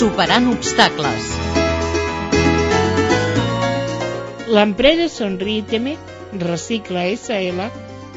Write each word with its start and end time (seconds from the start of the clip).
Superant 0.00 0.46
obstacles. 0.48 1.24
L'empresa 4.48 5.08
Sonríeteme 5.12 5.92
Recicla 6.40 7.02
SL 7.16 7.66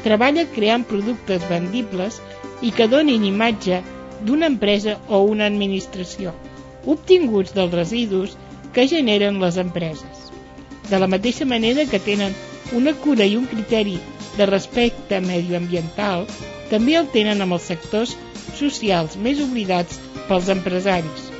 treballa 0.06 0.46
creant 0.54 0.86
productes 0.88 1.44
vendibles 1.50 2.16
i 2.64 2.72
que 2.78 2.86
donin 2.88 3.26
imatge 3.28 3.82
d'una 4.24 4.48
empresa 4.52 4.94
o 5.10 5.20
una 5.34 5.50
administració, 5.52 6.32
obtinguts 6.94 7.52
dels 7.58 7.76
residus 7.76 8.38
que 8.72 8.88
generen 8.94 9.42
les 9.44 9.60
empreses. 9.60 10.32
De 10.88 11.02
la 11.04 11.10
mateixa 11.16 11.44
manera 11.44 11.84
que 11.92 12.00
tenen 12.08 12.32
una 12.80 12.96
cura 13.04 13.28
i 13.28 13.36
un 13.36 13.44
criteri 13.52 13.98
de 14.38 14.48
respecte 14.54 15.20
medioambiental, 15.28 16.24
també 16.72 16.96
el 16.96 17.12
tenen 17.20 17.44
amb 17.44 17.60
els 17.60 17.70
sectors 17.74 18.16
socials 18.56 19.20
més 19.28 19.44
oblidats 19.50 20.00
pels 20.24 20.48
empresaris. 20.58 21.33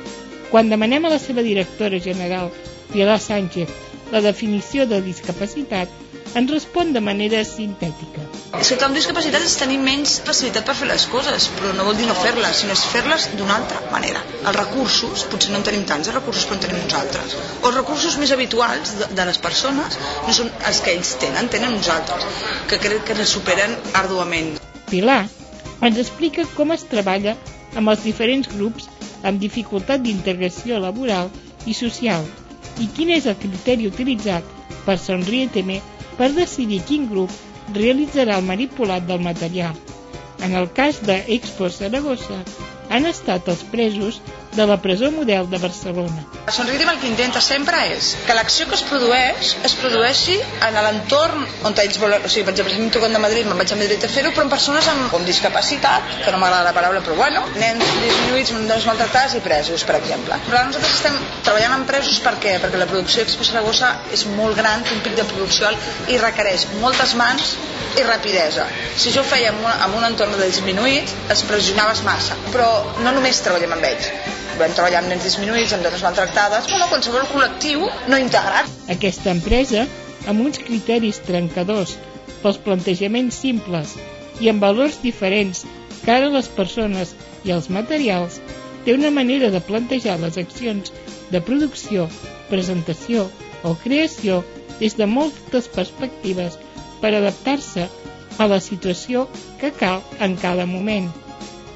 Quan 0.51 0.69
demanem 0.71 1.05
a 1.05 1.13
la 1.15 1.19
seva 1.19 1.43
directora 1.45 1.99
general, 1.99 2.51
Pilar 2.91 3.19
Sánchez, 3.19 3.69
la 4.11 4.21
definició 4.21 4.85
de 4.87 5.01
discapacitat, 5.01 5.89
ens 6.35 6.51
respon 6.51 6.91
de 6.93 7.01
manera 7.03 7.39
sintètica. 7.47 8.23
És 8.59 8.71
que 8.71 8.85
amb 8.87 8.97
discapacitat 8.97 9.43
és 9.47 9.55
tenir 9.59 9.77
menys 9.83 10.17
facilitat 10.27 10.65
per 10.67 10.75
fer 10.79 10.87
les 10.89 11.05
coses, 11.11 11.47
però 11.55 11.71
no 11.77 11.85
vol 11.87 11.95
dir 11.99 12.07
no 12.09 12.15
fer-les, 12.19 12.61
sinó 12.61 12.75
fer-les 12.75 13.29
d'una 13.39 13.55
altra 13.59 13.81
manera. 13.91 14.21
Els 14.41 14.57
recursos, 14.57 15.23
potser 15.31 15.53
no 15.53 15.61
en 15.61 15.67
tenim 15.67 15.85
tants 15.87 16.09
de 16.09 16.15
recursos, 16.15 16.47
però 16.49 16.59
en 16.59 16.65
tenim 16.65 16.83
uns 16.83 16.97
altres. 16.99 17.37
O 17.61 17.69
els 17.71 17.79
recursos 17.79 18.19
més 18.21 18.35
habituals 18.35 18.95
de, 18.99 19.09
de 19.15 19.27
les 19.31 19.39
persones 19.47 19.99
no 20.27 20.35
són 20.39 20.51
els 20.67 20.83
que 20.83 20.95
ells 20.95 21.15
tenen, 21.23 21.49
tenen 21.55 21.79
uns 21.79 21.91
altres, 21.95 22.27
que 22.71 22.81
crec 22.83 23.07
que 23.07 23.17
ens 23.17 23.35
superen 23.37 23.77
arduament. 24.03 24.55
Pilar 24.91 25.23
ens 25.85 26.03
explica 26.03 26.47
com 26.55 26.75
es 26.75 26.83
treballa 26.91 27.35
amb 27.75 27.91
els 27.91 28.03
diferents 28.07 28.51
grups 28.51 28.91
amb 29.23 29.39
dificultat 29.39 30.03
d'integració 30.03 30.79
laboral 30.83 31.31
i 31.65 31.73
social 31.73 32.25
i 32.83 32.87
quin 32.95 33.11
és 33.15 33.27
el 33.31 33.37
criteri 33.39 33.87
utilitzat 33.87 34.47
per 34.85 34.97
Sonrieteme 35.01 35.79
per 36.17 36.31
decidir 36.35 36.81
quin 36.89 37.07
grup 37.11 37.31
realitzarà 37.75 38.39
el 38.39 38.47
manipulat 38.47 39.07
del 39.07 39.23
material. 39.23 39.75
En 40.43 40.55
el 40.59 40.67
cas 40.77 40.99
d'Expo 41.07 41.69
Saragossa, 41.71 42.41
han 42.89 43.07
estat 43.09 43.47
els 43.51 43.63
presos 43.71 44.19
de 44.55 44.65
la 44.65 44.77
presó 44.81 45.11
model 45.11 45.49
de 45.49 45.59
Barcelona. 45.59 46.23
Sonridim 46.55 46.89
el 46.89 46.99
que 47.01 47.09
intenta 47.09 47.41
sempre 47.41 47.79
és 47.91 48.13
que 48.25 48.35
l'acció 48.37 48.67
que 48.69 48.77
es 48.77 48.83
produeix 48.87 49.55
es 49.67 49.75
produeixi 49.79 50.37
en 50.67 50.77
l'entorn 50.87 51.43
on 51.67 51.75
ells 51.83 51.99
volen... 52.01 52.23
O 52.25 52.31
sigui, 52.31 52.45
per 52.47 52.53
exemple, 52.53 52.73
si 52.73 52.81
em 52.81 52.91
toquen 52.93 53.15
de 53.15 53.21
Madrid, 53.21 53.47
me'n 53.49 53.59
vaig 53.59 53.73
a 53.73 53.79
Madrid 53.79 54.05
a 54.05 54.11
fer-ho, 54.11 54.31
però 54.35 54.45
amb 54.45 54.53
persones 54.55 54.87
amb, 54.91 55.07
amb 55.19 55.27
discapacitat, 55.27 56.15
que 56.23 56.33
no 56.33 56.39
m'agrada 56.41 56.69
la 56.69 56.75
paraula, 56.77 57.01
però 57.05 57.17
bueno, 57.19 57.43
nens 57.59 57.83
disminuïts, 58.03 58.53
nens 58.69 58.87
maltractats 58.89 59.35
i 59.39 59.43
presos, 59.45 59.83
per 59.87 59.97
exemple. 59.99 60.39
Però 60.47 60.63
nosaltres 60.69 60.97
estem 60.99 61.19
treballant 61.47 61.79
amb 61.79 61.89
presos 61.89 62.21
per 62.23 62.37
què? 62.43 62.55
Perquè 62.63 62.81
la 62.81 62.89
producció 62.91 63.23
d'Expo 63.23 63.47
Saragossa 63.47 63.91
és 64.15 64.25
molt 64.37 64.57
gran, 64.59 64.85
té 64.85 64.95
un 64.95 65.03
pic 65.05 65.17
de 65.19 65.27
producció 65.33 65.73
i 66.13 66.21
requereix 66.21 66.69
moltes 66.81 67.15
mans 67.19 67.55
i 67.99 68.03
rapidesa. 68.07 68.67
Si 68.95 69.11
jo 69.15 69.23
ho 69.23 69.27
feia 69.27 69.51
en 69.53 69.61
un, 69.61 69.69
en 69.71 69.99
un 69.99 70.07
entorn 70.11 70.35
de 70.37 70.49
disminuïts, 70.49 71.15
es 71.35 71.45
pressionaves 71.49 72.03
massa. 72.07 72.37
Però 72.51 72.69
no 73.03 73.15
només 73.15 73.43
treballem 73.45 73.75
amb 73.75 73.87
ells, 73.91 74.11
vam 74.59 74.73
treballar 74.75 75.01
amb 75.01 75.11
nens 75.11 75.25
disminuïts, 75.27 75.73
amb 75.75 75.83
dones 75.85 76.03
maltractades, 76.05 76.67
bueno, 76.71 76.87
qualsevol 76.91 77.25
col·lectiu 77.31 77.87
no 78.11 78.19
integrat. 78.21 78.69
Aquesta 78.93 79.33
empresa, 79.33 79.85
amb 80.31 80.45
uns 80.45 80.61
criteris 80.63 81.19
trencadors 81.25 81.95
pels 82.43 82.59
plantejaments 82.65 83.39
simples 83.43 83.95
i 84.43 84.51
amb 84.51 84.63
valors 84.63 85.01
diferents 85.03 85.65
cara 86.05 86.29
a 86.29 86.35
les 86.35 86.47
persones 86.59 87.15
i 87.45 87.51
als 87.55 87.69
materials, 87.73 88.39
té 88.85 88.93
una 88.93 89.11
manera 89.11 89.49
de 89.53 89.61
plantejar 89.65 90.19
les 90.21 90.37
accions 90.37 90.93
de 91.33 91.41
producció, 91.41 92.07
presentació 92.49 93.27
o 93.65 93.73
creació 93.83 94.43
des 94.79 94.95
de 94.99 95.07
moltes 95.09 95.67
perspectives 95.75 96.59
per 97.01 97.15
adaptar-se 97.15 97.87
a 98.37 98.47
la 98.51 98.59
situació 98.59 99.27
que 99.61 99.71
cal 99.75 100.03
en 100.19 100.35
cada 100.37 100.65
moment. 100.69 101.07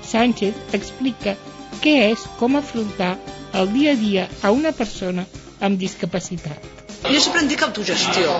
Sánchez 0.05 0.75
explica 0.77 1.35
què 1.83 1.95
és 2.09 2.25
com 2.39 2.57
afrontar 2.59 3.13
el 3.59 3.71
dia 3.73 3.93
a 3.95 3.99
dia 3.99 4.27
a 4.43 4.51
una 4.55 4.71
persona 4.75 5.25
amb 5.59 5.79
discapacitat. 5.79 6.67
Jo 7.07 7.19
sempre 7.23 7.41
en 7.41 7.47
dic 7.47 7.61
autogestió, 7.63 8.33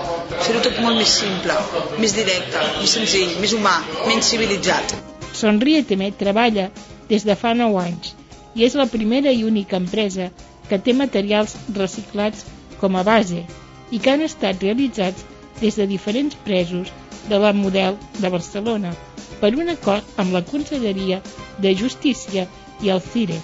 fer-ho 0.44 0.61
tot 0.66 0.79
molt 0.83 1.00
més 1.00 1.13
simple, 1.22 1.55
més 2.03 2.13
directe, 2.17 2.63
més 2.81 2.95
senzill, 2.97 3.38
més 3.39 3.55
humà, 3.55 3.78
menys 4.07 4.31
civilitzat. 4.33 4.95
Sonrieteme 5.39 6.11
treballa 6.19 6.67
des 7.09 7.25
de 7.25 7.35
fa 7.39 7.55
9 7.55 7.79
anys 7.81 8.13
i 8.59 8.66
és 8.67 8.75
la 8.75 8.89
primera 8.91 9.31
i 9.31 9.45
única 9.47 9.79
empresa 9.79 10.29
que 10.69 10.81
té 10.85 10.94
materials 10.94 11.55
reciclats 11.78 12.45
com 12.81 12.97
a 12.99 13.05
base 13.07 13.45
i 13.91 13.99
que 13.99 14.11
han 14.13 14.25
estat 14.25 14.61
realitzats 14.66 15.23
des 15.61 15.79
de 15.79 15.88
diferents 15.88 16.35
presos 16.45 16.91
de 17.29 17.39
la 17.39 17.53
Model 17.53 17.97
de 18.19 18.29
Barcelona 18.35 18.94
per 19.39 19.53
un 19.55 19.72
acord 19.72 20.19
amb 20.22 20.35
la 20.35 20.44
Conselleria 20.45 21.22
de 21.63 21.73
Justícia 21.81 22.45
i 22.81 22.90
el 22.94 23.01
CIRE. 23.01 23.41